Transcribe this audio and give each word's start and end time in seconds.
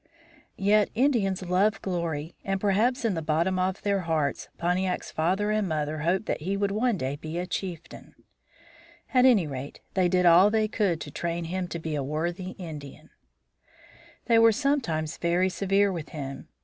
Yet, 0.57 0.89
Indians 0.95 1.43
love 1.43 1.79
glory 1.83 2.33
and 2.43 2.59
perhaps 2.59 3.05
in 3.05 3.13
the 3.13 3.21
bottom 3.21 3.59
of 3.59 3.83
their 3.83 3.99
hearts 3.99 4.49
Pontiac's 4.57 5.11
father 5.11 5.51
and 5.51 5.67
mother 5.69 5.99
hoped 5.99 6.25
that 6.25 6.41
he 6.41 6.57
would 6.57 6.71
one 6.71 6.97
day 6.97 7.17
be 7.17 7.37
a 7.37 7.45
chieftain. 7.45 8.15
At 9.13 9.25
any 9.25 9.45
rate 9.45 9.79
they 9.93 10.09
did 10.09 10.25
all 10.25 10.49
they 10.49 10.67
could 10.67 10.99
to 11.01 11.11
train 11.11 11.43
him 11.43 11.67
to 11.67 11.77
be 11.77 11.93
a 11.93 12.01
worthy 12.01 12.53
Indian. 12.57 13.11
[Illustration: 13.11 13.75
INDIAN 13.75 14.01
WARRIOR] 14.25 14.25
They 14.25 14.39
were 14.39 14.51
sometimes 14.51 15.17
very 15.17 15.49
severe 15.49 15.91
with 15.91 16.09
him. 16.09 16.47